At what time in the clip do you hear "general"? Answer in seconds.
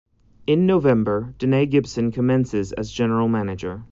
2.91-3.27